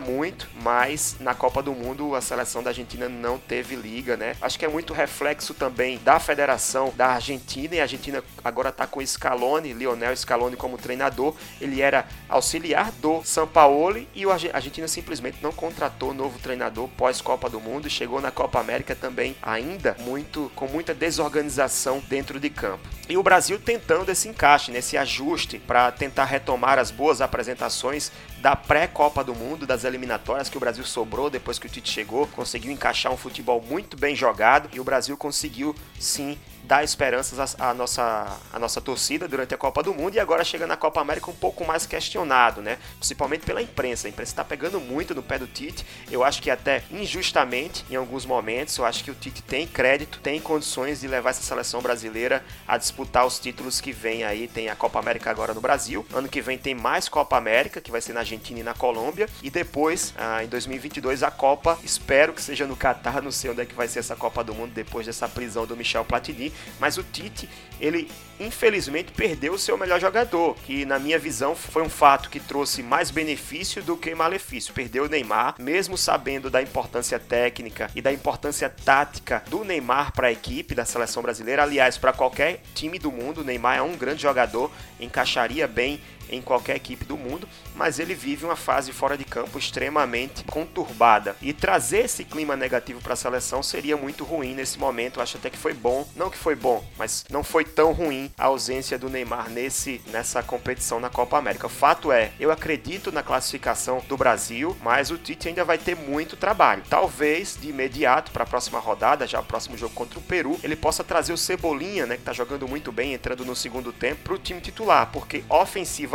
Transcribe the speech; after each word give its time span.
muito, 0.00 0.48
mas 0.62 1.16
na 1.20 1.34
Copa 1.34 1.62
do 1.62 1.72
Mundo 1.72 2.14
a 2.14 2.20
seleção 2.20 2.62
da 2.62 2.70
Argentina 2.70 3.08
não 3.08 3.38
teve 3.38 3.74
liga, 3.74 4.16
né? 4.16 4.36
Acho 4.40 4.58
que 4.58 4.64
é 4.64 4.68
muito 4.68 4.92
reflexo 4.92 5.29
também 5.54 5.98
da 5.98 6.18
federação 6.18 6.92
da 6.96 7.08
Argentina 7.08 7.74
e 7.74 7.80
a 7.80 7.82
Argentina 7.82 8.22
agora 8.44 8.70
está 8.70 8.86
com 8.86 9.04
Scaloni, 9.04 9.72
Lionel 9.72 10.16
Scaloni 10.16 10.56
como 10.56 10.76
treinador. 10.76 11.34
Ele 11.60 11.80
era 11.80 12.06
auxiliar 12.28 12.92
do 12.92 13.22
Sampaoli 13.24 14.08
e 14.14 14.24
a 14.24 14.32
Argentina 14.52 14.88
simplesmente 14.88 15.38
não 15.42 15.52
contratou 15.52 16.12
novo 16.12 16.38
treinador 16.38 16.88
pós 16.96 17.20
Copa 17.20 17.48
do 17.48 17.60
Mundo 17.60 17.86
e 17.86 17.90
chegou 17.90 18.20
na 18.20 18.30
Copa 18.30 18.60
América 18.60 18.94
também 18.94 19.36
ainda 19.42 19.96
muito 20.00 20.50
com 20.54 20.66
muita 20.66 20.94
desorganização 20.94 22.02
dentro 22.08 22.40
de 22.40 22.50
campo. 22.50 22.99
E 23.10 23.16
o 23.16 23.24
Brasil 23.24 23.58
tentando 23.58 24.08
esse 24.08 24.28
encaixe, 24.28 24.70
nesse 24.70 24.96
ajuste 24.96 25.58
para 25.58 25.90
tentar 25.90 26.26
retomar 26.26 26.78
as 26.78 26.92
boas 26.92 27.20
apresentações 27.20 28.12
da 28.38 28.54
pré-Copa 28.54 29.24
do 29.24 29.34
Mundo, 29.34 29.66
das 29.66 29.82
eliminatórias 29.82 30.48
que 30.48 30.56
o 30.56 30.60
Brasil 30.60 30.84
sobrou 30.84 31.28
depois 31.28 31.58
que 31.58 31.66
o 31.66 31.68
Tite 31.68 31.90
chegou, 31.90 32.28
conseguiu 32.28 32.70
encaixar 32.70 33.12
um 33.12 33.16
futebol 33.16 33.60
muito 33.60 33.96
bem 33.96 34.14
jogado 34.14 34.68
e 34.72 34.78
o 34.78 34.84
Brasil 34.84 35.16
conseguiu 35.16 35.74
sim 35.98 36.38
dar 36.64 36.84
esperanças 36.84 37.56
à, 37.58 37.70
à, 37.70 37.74
nossa, 37.74 38.38
à 38.52 38.58
nossa 38.58 38.80
torcida 38.80 39.26
durante 39.26 39.54
a 39.54 39.58
Copa 39.58 39.82
do 39.82 39.92
Mundo 39.92 40.14
e 40.14 40.20
agora 40.20 40.44
chega 40.44 40.66
na 40.66 40.76
Copa 40.76 41.00
América 41.00 41.30
um 41.30 41.34
pouco 41.34 41.64
mais 41.64 41.86
questionado, 41.86 42.60
né? 42.60 42.78
Principalmente 42.98 43.44
pela 43.44 43.62
imprensa. 43.62 44.06
A 44.06 44.10
imprensa 44.10 44.32
está 44.32 44.44
pegando 44.44 44.80
muito 44.80 45.14
no 45.14 45.22
pé 45.22 45.38
do 45.38 45.46
Tite. 45.46 45.84
Eu 46.10 46.22
acho 46.22 46.42
que 46.42 46.50
até 46.50 46.82
injustamente 46.90 47.84
em 47.90 47.96
alguns 47.96 48.24
momentos. 48.24 48.76
Eu 48.76 48.84
acho 48.84 49.02
que 49.02 49.10
o 49.10 49.14
Tite 49.14 49.42
tem 49.42 49.66
crédito, 49.66 50.20
tem 50.20 50.40
condições 50.40 51.00
de 51.00 51.08
levar 51.08 51.30
essa 51.30 51.42
seleção 51.42 51.80
brasileira 51.80 52.44
a 52.66 52.76
disputar 52.76 53.26
os 53.26 53.38
títulos 53.38 53.80
que 53.80 53.92
vem 53.92 54.24
aí. 54.24 54.48
Tem 54.48 54.68
a 54.68 54.76
Copa 54.76 54.98
América 54.98 55.30
agora 55.30 55.54
no 55.54 55.60
Brasil. 55.60 56.06
Ano 56.12 56.28
que 56.28 56.40
vem 56.40 56.58
tem 56.58 56.74
mais 56.74 57.08
Copa 57.08 57.36
América, 57.36 57.80
que 57.80 57.90
vai 57.90 58.00
ser 58.00 58.12
na 58.12 58.20
Argentina 58.20 58.60
e 58.60 58.62
na 58.62 58.74
Colômbia. 58.74 59.28
E 59.42 59.50
depois, 59.50 60.14
ah, 60.16 60.44
em 60.44 60.48
2022, 60.48 61.22
a 61.22 61.30
Copa. 61.30 61.78
Espero 61.82 62.32
que 62.32 62.42
seja 62.42 62.66
no 62.66 62.76
Catar. 62.76 63.22
Não 63.22 63.30
sei 63.30 63.50
onde 63.50 63.62
é 63.62 63.66
que 63.66 63.74
vai 63.74 63.88
ser 63.88 64.00
essa 64.00 64.16
Copa 64.16 64.44
do 64.44 64.54
Mundo 64.54 64.72
depois 64.72 65.06
dessa 65.06 65.28
prisão 65.28 65.66
do 65.66 65.76
Michel 65.76 66.04
Platini 66.04 66.49
mas 66.78 66.96
o 66.96 67.02
Tite, 67.02 67.48
ele 67.80 68.10
infelizmente 68.38 69.12
perdeu 69.12 69.52
o 69.52 69.58
seu 69.58 69.76
melhor 69.76 70.00
jogador, 70.00 70.54
que 70.64 70.84
na 70.84 70.98
minha 70.98 71.18
visão 71.18 71.54
foi 71.54 71.82
um 71.82 71.88
fato 71.88 72.30
que 72.30 72.40
trouxe 72.40 72.82
mais 72.82 73.10
benefício 73.10 73.82
do 73.82 73.96
que 73.96 74.14
malefício. 74.14 74.72
Perdeu 74.72 75.04
o 75.04 75.08
Neymar, 75.08 75.56
mesmo 75.58 75.96
sabendo 75.96 76.48
da 76.48 76.62
importância 76.62 77.18
técnica 77.18 77.90
e 77.94 78.00
da 78.00 78.12
importância 78.12 78.70
tática 78.70 79.42
do 79.48 79.64
Neymar 79.64 80.12
para 80.12 80.28
a 80.28 80.32
equipe 80.32 80.74
da 80.74 80.84
seleção 80.84 81.22
brasileira. 81.22 81.62
Aliás, 81.62 81.98
para 81.98 82.12
qualquer 82.12 82.62
time 82.74 82.98
do 82.98 83.12
mundo, 83.12 83.42
o 83.42 83.44
Neymar 83.44 83.76
é 83.78 83.82
um 83.82 83.96
grande 83.96 84.22
jogador, 84.22 84.70
encaixaria 84.98 85.68
bem 85.68 86.00
em 86.30 86.40
qualquer 86.40 86.76
equipe 86.76 87.04
do 87.04 87.16
mundo, 87.16 87.48
mas 87.74 87.98
ele 87.98 88.14
vive 88.14 88.44
uma 88.44 88.56
fase 88.56 88.92
fora 88.92 89.16
de 89.16 89.24
campo 89.24 89.58
extremamente 89.58 90.44
conturbada. 90.44 91.36
E 91.42 91.52
trazer 91.52 92.04
esse 92.04 92.24
clima 92.24 92.56
negativo 92.56 93.00
para 93.00 93.14
a 93.14 93.16
seleção 93.16 93.62
seria 93.62 93.96
muito 93.96 94.24
ruim 94.24 94.54
nesse 94.54 94.78
momento. 94.78 95.18
Eu 95.18 95.22
acho 95.22 95.36
até 95.36 95.50
que 95.50 95.58
foi 95.58 95.74
bom, 95.74 96.08
não 96.16 96.30
que 96.30 96.38
foi 96.38 96.54
bom, 96.54 96.84
mas 96.96 97.24
não 97.30 97.42
foi 97.42 97.64
tão 97.64 97.92
ruim 97.92 98.30
a 98.38 98.46
ausência 98.46 98.98
do 98.98 99.08
Neymar 99.08 99.50
nesse 99.50 100.00
nessa 100.06 100.42
competição 100.42 101.00
na 101.00 101.08
Copa 101.08 101.38
América. 101.38 101.66
O 101.66 101.70
fato 101.70 102.12
é, 102.12 102.32
eu 102.38 102.50
acredito 102.50 103.12
na 103.12 103.22
classificação 103.22 104.02
do 104.08 104.16
Brasil, 104.16 104.76
mas 104.82 105.10
o 105.10 105.18
Tite 105.18 105.48
ainda 105.48 105.64
vai 105.64 105.78
ter 105.78 105.96
muito 105.96 106.36
trabalho. 106.36 106.82
Talvez 106.88 107.56
de 107.60 107.68
imediato 107.68 108.30
para 108.30 108.44
a 108.44 108.46
próxima 108.46 108.78
rodada, 108.78 109.26
já 109.26 109.40
o 109.40 109.44
próximo 109.44 109.76
jogo 109.76 109.94
contra 109.94 110.18
o 110.18 110.22
Peru, 110.22 110.58
ele 110.62 110.76
possa 110.76 111.02
trazer 111.02 111.32
o 111.32 111.38
Cebolinha, 111.38 112.06
né, 112.06 112.14
que 112.16 112.22
está 112.22 112.32
jogando 112.32 112.68
muito 112.68 112.92
bem, 112.92 113.14
entrando 113.14 113.44
no 113.44 113.56
segundo 113.56 113.92
tempo, 113.92 114.22
para 114.24 114.34
o 114.34 114.38
time 114.38 114.60
titular, 114.60 115.10
porque 115.12 115.44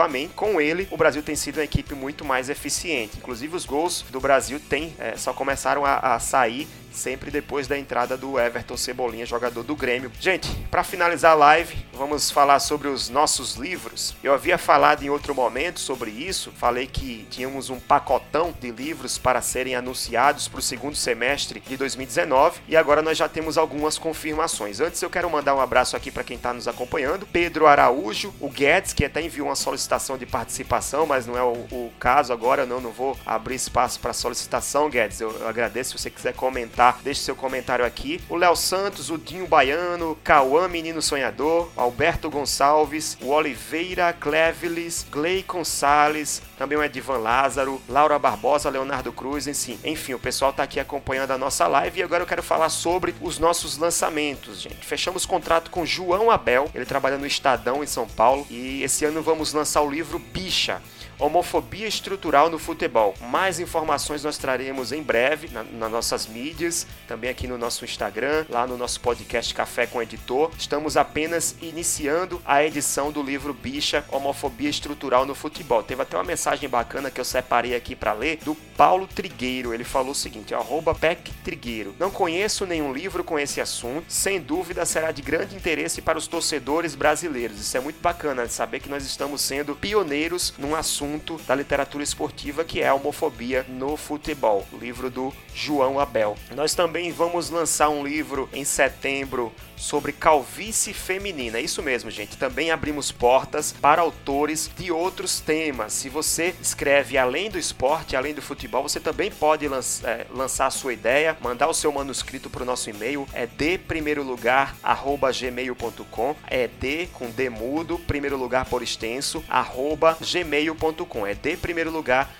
ofensivamente 0.05 0.33
com 0.33 0.61
ele, 0.61 0.87
o 0.91 0.97
Brasil 0.97 1.21
tem 1.21 1.35
sido 1.35 1.57
uma 1.57 1.63
equipe 1.63 1.93
muito 1.93 2.23
mais 2.23 2.49
eficiente. 2.49 3.17
Inclusive, 3.17 3.55
os 3.55 3.65
gols 3.65 4.05
do 4.11 4.19
Brasil 4.19 4.59
tem, 4.59 4.93
é, 4.99 5.17
só 5.17 5.33
começaram 5.33 5.85
a, 5.85 6.15
a 6.15 6.19
sair 6.19 6.67
sempre 6.95 7.29
depois 7.29 7.67
da 7.67 7.77
entrada 7.77 8.17
do 8.17 8.39
Everton 8.39 8.77
Cebolinha, 8.77 9.25
jogador 9.25 9.63
do 9.63 9.75
Grêmio. 9.75 10.11
Gente, 10.19 10.49
para 10.71 10.83
finalizar 10.83 11.33
a 11.33 11.35
live, 11.35 11.75
vamos 11.93 12.31
falar 12.31 12.59
sobre 12.59 12.87
os 12.87 13.09
nossos 13.09 13.55
livros. 13.55 14.15
Eu 14.23 14.33
havia 14.33 14.57
falado 14.57 15.03
em 15.03 15.09
outro 15.09 15.35
momento 15.35 15.79
sobre 15.79 16.09
isso, 16.11 16.51
falei 16.57 16.87
que 16.87 17.27
tínhamos 17.29 17.69
um 17.69 17.79
pacotão 17.79 18.53
de 18.59 18.71
livros 18.71 19.17
para 19.17 19.41
serem 19.41 19.75
anunciados 19.75 20.47
para 20.47 20.59
o 20.59 20.63
segundo 20.63 20.95
semestre 20.95 21.59
de 21.59 21.77
2019 21.77 22.61
e 22.67 22.75
agora 22.75 23.01
nós 23.01 23.17
já 23.17 23.27
temos 23.27 23.57
algumas 23.57 23.97
confirmações. 23.97 24.79
Antes 24.79 25.01
eu 25.01 25.09
quero 25.09 25.29
mandar 25.29 25.55
um 25.55 25.61
abraço 25.61 25.95
aqui 25.95 26.11
para 26.11 26.23
quem 26.23 26.37
está 26.37 26.53
nos 26.53 26.67
acompanhando, 26.67 27.25
Pedro 27.25 27.67
Araújo, 27.67 28.33
o 28.39 28.49
Guedes, 28.49 28.93
que 28.93 29.05
até 29.05 29.21
enviou 29.21 29.47
uma 29.47 29.55
solicitação 29.55 30.17
de 30.17 30.25
participação, 30.25 31.05
mas 31.05 31.25
não 31.25 31.37
é 31.37 31.43
o, 31.43 31.53
o 31.71 31.91
caso 31.99 32.31
agora, 32.31 32.65
não, 32.65 32.79
não 32.79 32.91
vou 32.91 33.17
abrir 33.25 33.55
espaço 33.55 33.99
para 33.99 34.13
solicitação, 34.13 34.89
Guedes. 34.89 35.19
Eu, 35.19 35.31
eu 35.31 35.47
agradeço 35.47 35.91
se 35.91 36.03
você 36.03 36.09
quiser 36.09 36.33
comentar 36.33 36.84
comentar, 36.85 36.99
deixe 37.03 37.21
seu 37.21 37.35
comentário 37.35 37.85
aqui. 37.85 38.21
O 38.29 38.35
Léo 38.35 38.55
Santos, 38.55 39.09
o 39.09 39.17
Dinho 39.17 39.47
Baiano, 39.47 40.17
Cauã 40.23 40.67
Menino 40.67 41.01
Sonhador, 41.01 41.69
Alberto 41.75 42.29
Gonçalves, 42.29 43.17
o 43.21 43.29
Oliveira 43.29 44.13
Clevelis, 44.13 45.05
Gleicon 45.09 45.63
Salles, 45.63 46.41
também 46.57 46.77
o 46.77 46.83
Edivan 46.83 47.17
Lázaro, 47.17 47.81
Laura 47.89 48.19
Barbosa, 48.19 48.69
Leonardo 48.69 49.11
Cruz, 49.11 49.47
enfim. 49.47 49.79
Enfim, 49.83 50.13
o 50.13 50.19
pessoal 50.19 50.51
está 50.51 50.63
aqui 50.63 50.79
acompanhando 50.79 51.31
a 51.31 51.37
nossa 51.37 51.67
live 51.67 51.99
e 51.99 52.03
agora 52.03 52.23
eu 52.23 52.27
quero 52.27 52.43
falar 52.43 52.69
sobre 52.69 53.15
os 53.21 53.39
nossos 53.39 53.77
lançamentos, 53.77 54.61
gente. 54.61 54.85
Fechamos 54.85 55.25
contrato 55.25 55.71
com 55.71 55.85
João 55.85 56.29
Abel, 56.29 56.69
ele 56.75 56.85
trabalha 56.85 57.17
no 57.17 57.25
Estadão 57.25 57.83
em 57.83 57.87
São 57.87 58.07
Paulo 58.07 58.45
e 58.49 58.83
esse 58.83 59.05
ano 59.05 59.21
vamos 59.21 59.53
lançar 59.53 59.81
o 59.81 59.89
livro 59.89 60.19
Bicha 60.19 60.81
Homofobia 61.17 61.87
estrutural 61.87 62.49
no 62.49 62.59
futebol. 62.59 63.13
Mais 63.21 63.59
informações 63.59 64.23
nós 64.23 64.37
traremos 64.37 64.91
em 64.91 65.01
breve 65.01 65.47
na, 65.49 65.63
nas 65.63 65.91
nossas 65.91 66.27
mídias, 66.27 66.85
também 67.07 67.29
aqui 67.29 67.47
no 67.47 67.57
nosso 67.57 67.85
Instagram, 67.85 68.45
lá 68.49 68.67
no 68.67 68.77
nosso 68.77 68.99
podcast 68.99 69.53
Café 69.53 69.87
com 69.87 70.01
Editor. 70.01 70.51
Estamos 70.57 70.97
apenas 70.97 71.55
iniciando 71.61 72.41
a 72.45 72.63
edição 72.63 73.11
do 73.11 73.23
livro 73.23 73.53
Bicha 73.53 74.03
Homofobia 74.11 74.69
estrutural 74.69 75.25
no 75.25 75.33
futebol. 75.33 75.81
Teve 75.81 76.01
até 76.01 76.17
uma 76.17 76.23
mensagem 76.23 76.67
bacana 76.67 77.09
que 77.09 77.21
eu 77.21 77.25
separei 77.25 77.75
aqui 77.75 77.95
para 77.95 78.11
ler 78.11 78.39
do 78.43 78.53
Paulo 78.75 79.07
Trigueiro. 79.07 79.73
Ele 79.73 79.85
falou 79.85 80.11
o 80.11 80.15
seguinte: 80.15 80.53
arroba 80.53 80.93
Peck 80.93 81.31
Trigueiro. 81.45 81.95
Não 81.97 82.11
conheço 82.11 82.65
nenhum 82.65 82.91
livro 82.91 83.23
com 83.23 83.39
esse 83.39 83.61
assunto, 83.61 84.05
sem 84.09 84.41
dúvida 84.41 84.85
será 84.85 85.11
de 85.11 85.21
grande 85.21 85.55
interesse 85.55 86.01
para 86.01 86.17
os 86.17 86.27
torcedores 86.27 86.93
brasileiros. 86.93 87.59
Isso 87.59 87.77
é 87.77 87.79
muito 87.79 88.01
bacana 88.01 88.45
de 88.45 88.51
saber 88.51 88.81
que 88.81 88.89
nós 88.89 89.05
estamos 89.05 89.41
sendo 89.41 89.75
pioneiros 89.75 90.53
num 90.57 90.75
assunto 90.75 91.04
assunto 91.05 91.39
da 91.47 91.53
literatura 91.53 92.03
esportiva 92.03 92.63
que 92.63 92.81
é 92.81 92.87
a 92.87 92.93
homofobia 92.93 93.63
no 93.69 93.95
futebol, 93.95 94.65
livro 94.81 95.09
do 95.09 95.31
João 95.53 95.99
Abel. 95.99 96.35
Nós 96.55 96.73
também 96.73 97.11
vamos 97.11 97.49
lançar 97.49 97.89
um 97.89 98.03
livro 98.03 98.49
em 98.51 98.65
setembro 98.65 99.53
sobre 99.75 100.11
calvície 100.11 100.93
feminina. 100.93 101.57
É 101.57 101.61
isso 101.61 101.83
mesmo, 101.83 102.09
gente. 102.09 102.37
Também 102.37 102.71
abrimos 102.71 103.11
portas 103.11 103.71
para 103.71 104.01
autores 104.01 104.69
de 104.77 104.91
outros 104.91 105.39
temas. 105.39 105.93
Se 105.93 106.09
você 106.09 106.55
escreve 106.61 107.17
além 107.17 107.49
do 107.49 107.59
esporte, 107.59 108.15
além 108.15 108.33
do 108.33 108.41
futebol, 108.41 108.83
você 108.83 108.99
também 108.99 109.29
pode 109.29 109.67
lança, 109.67 110.09
é, 110.09 110.27
lançar 110.29 110.67
a 110.67 110.71
sua 110.71 110.93
ideia, 110.93 111.37
mandar 111.41 111.67
o 111.67 111.73
seu 111.73 111.91
manuscrito 111.91 112.49
para 112.49 112.63
o 112.63 112.65
nosso 112.65 112.89
e-mail. 112.89 113.27
É 113.33 113.45
de 113.45 113.77
primeiro 113.77 114.23
lugar 114.23 114.75
arroba 114.81 115.31
gmail.com. 115.31 116.35
É 116.47 116.67
de 116.67 117.07
com 117.07 117.29
d 117.29 117.49
mudo, 117.49 117.99
primeiro 117.99 118.37
lugar 118.37 118.65
por 118.65 118.81
extenso, 118.81 119.43
arroba 119.47 120.17
gmail.com. 120.19 121.27
É 121.27 121.33
de 121.33 121.57
primeiro 121.57 121.91
lugar 121.91 122.33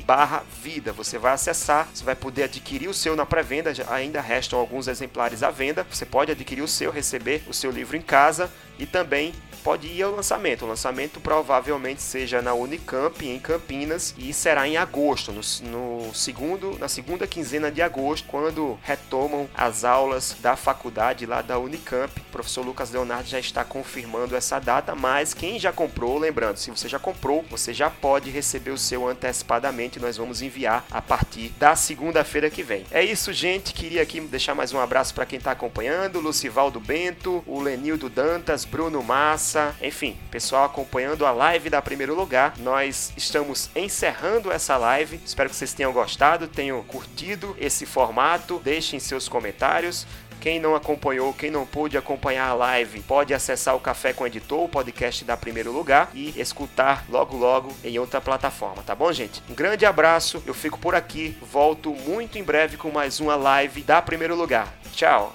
barra 0.04 0.42
vida. 0.62 0.92
Você 0.92 1.18
vai 1.18 1.32
acessar, 1.32 1.88
você 1.92 2.04
vai 2.04 2.14
poder 2.14 2.44
adquirir 2.44 2.88
o 2.88 2.94
seu 2.94 3.16
na 3.16 3.26
pré-venda, 3.26 3.72
ainda 3.88 4.20
restam 4.20 4.58
alguns 4.58 4.88
exemplares 4.88 5.42
à 5.42 5.50
venda. 5.50 5.86
Você 5.90 6.04
pode 6.04 6.32
adquirir 6.32 6.62
o 6.62 6.68
seu, 6.68 6.90
receber 6.90 7.42
o 7.48 7.54
seu 7.54 7.70
livro 7.70 7.96
em 7.96 8.02
casa 8.02 8.50
e 8.78 8.86
também 8.86 9.34
pode 9.64 9.88
ir 9.88 10.02
ao 10.02 10.14
lançamento. 10.14 10.64
O 10.64 10.68
lançamento 10.68 11.18
provavelmente 11.18 12.02
seja 12.02 12.42
na 12.42 12.52
Unicamp, 12.52 13.26
em 13.26 13.40
Campinas, 13.40 14.14
e 14.18 14.32
será 14.34 14.68
em 14.68 14.76
agosto, 14.76 15.32
no, 15.32 15.40
no, 15.70 16.14
segundo, 16.14 16.78
na 16.78 16.86
segunda 16.86 17.26
quinzena 17.26 17.70
de 17.70 17.80
agosto, 17.80 18.28
quando 18.28 18.78
retomam 18.82 19.48
as 19.54 19.82
aulas 19.82 20.36
da 20.40 20.54
faculdade 20.54 21.24
lá 21.24 21.40
da 21.40 21.58
Unicamp. 21.58 22.12
O 22.20 22.24
professor 22.32 22.64
Lucas 22.64 22.90
Leonardo 22.90 23.28
já 23.28 23.40
está 23.40 23.64
confirmando 23.64 24.36
essa 24.36 24.58
data, 24.58 24.94
mas 24.94 25.32
quem 25.32 25.58
já 25.58 25.72
comprou, 25.72 26.18
lembrando, 26.18 26.58
se 26.58 26.70
você 26.70 26.86
já 26.86 26.98
comprou, 26.98 27.42
você 27.50 27.72
já 27.72 27.88
pode 27.88 28.28
receber 28.28 28.70
o 28.70 28.78
seu 28.78 29.08
antecipadamente. 29.08 29.98
Nós 29.98 30.18
vamos 30.18 30.42
enviar 30.42 30.84
a 30.90 31.00
partir 31.00 31.48
da 31.58 31.74
segunda-feira 31.74 32.50
que 32.50 32.62
vem. 32.62 32.84
É 32.90 33.02
isso, 33.02 33.32
gente. 33.32 33.72
Queria 33.72 34.02
aqui 34.02 34.20
deixar 34.20 34.54
mais 34.54 34.74
um 34.74 34.78
abraço 34.78 35.14
para 35.14 35.24
quem 35.24 35.38
está 35.38 35.52
acompanhando: 35.52 36.20
Lucivaldo 36.20 36.78
Bento, 36.78 37.42
o 37.46 37.60
Lenildo 37.60 38.10
Dantas, 38.10 38.66
Bruno 38.66 39.02
Enfim, 39.82 40.16
pessoal 40.30 40.64
acompanhando 40.64 41.24
a 41.26 41.30
live 41.30 41.70
da 41.70 41.80
Primeiro 41.80 42.14
Lugar. 42.14 42.54
Nós 42.58 43.12
estamos 43.16 43.70
encerrando 43.74 44.50
essa 44.50 44.76
live. 44.76 45.20
Espero 45.24 45.50
que 45.50 45.56
vocês 45.56 45.72
tenham 45.72 45.92
gostado, 45.92 46.48
tenham 46.48 46.82
curtido 46.82 47.56
esse 47.58 47.86
formato. 47.86 48.60
Deixem 48.64 48.98
seus 48.98 49.28
comentários. 49.28 50.06
Quem 50.40 50.60
não 50.60 50.74
acompanhou, 50.74 51.32
quem 51.32 51.50
não 51.50 51.64
pôde 51.64 51.96
acompanhar 51.96 52.48
a 52.48 52.54
live, 52.54 53.00
pode 53.00 53.32
acessar 53.32 53.74
o 53.74 53.80
Café 53.80 54.12
com 54.12 54.24
o 54.24 54.26
Editor, 54.26 54.64
o 54.64 54.68
podcast 54.68 55.24
da 55.24 55.38
Primeiro 55.38 55.72
Lugar, 55.72 56.10
e 56.12 56.38
escutar 56.38 57.06
logo 57.08 57.34
logo 57.34 57.72
em 57.82 57.98
outra 57.98 58.20
plataforma, 58.20 58.82
tá 58.82 58.94
bom, 58.94 59.10
gente? 59.10 59.42
Um 59.48 59.54
grande 59.54 59.86
abraço, 59.86 60.42
eu 60.46 60.52
fico 60.52 60.78
por 60.78 60.94
aqui, 60.94 61.34
volto 61.50 61.94
muito 61.94 62.36
em 62.36 62.44
breve 62.44 62.76
com 62.76 62.90
mais 62.90 63.20
uma 63.20 63.36
live 63.36 63.80
da 63.82 64.02
Primeiro 64.02 64.36
Lugar. 64.36 64.68
Tchau! 64.92 65.34